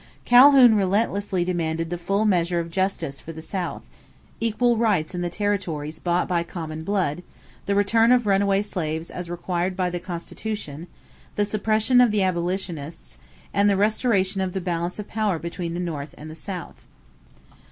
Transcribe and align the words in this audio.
Calhoun 0.25 0.73
relentlessly 0.73 1.45
demanded 1.45 1.91
the 1.91 1.95
full 1.99 2.25
measure 2.25 2.59
of 2.59 2.71
justice 2.71 3.19
for 3.19 3.33
the 3.33 3.39
South: 3.43 3.83
equal 4.39 4.75
rights 4.75 5.13
in 5.13 5.21
the 5.21 5.29
territories 5.29 5.99
bought 5.99 6.27
by 6.27 6.41
common 6.41 6.83
blood; 6.83 7.21
the 7.67 7.75
return 7.75 8.11
of 8.11 8.25
runaway 8.25 8.63
slaves 8.63 9.11
as 9.11 9.29
required 9.29 9.75
by 9.75 9.91
the 9.91 9.99
Constitution; 9.99 10.87
the 11.35 11.45
suppression 11.45 12.01
of 12.01 12.09
the 12.09 12.23
abolitionists; 12.23 13.19
and 13.53 13.69
the 13.69 13.77
restoration 13.77 14.41
of 14.41 14.53
the 14.53 14.59
balance 14.59 14.97
of 14.97 15.07
power 15.07 15.37
between 15.37 15.75
the 15.75 15.79
North 15.79 16.15
and 16.17 16.31
the 16.31 16.33
South. 16.33 16.87